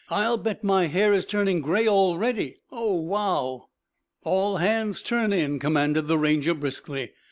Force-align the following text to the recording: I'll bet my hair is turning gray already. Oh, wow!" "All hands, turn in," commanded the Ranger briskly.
I'll 0.09 0.37
bet 0.37 0.63
my 0.63 0.87
hair 0.87 1.13
is 1.13 1.27
turning 1.27 1.61
gray 1.61 1.87
already. 1.87 2.57
Oh, 2.71 2.95
wow!" 2.95 3.67
"All 4.23 4.57
hands, 4.57 4.99
turn 5.03 5.31
in," 5.31 5.59
commanded 5.59 6.07
the 6.07 6.17
Ranger 6.17 6.55
briskly. 6.55 7.11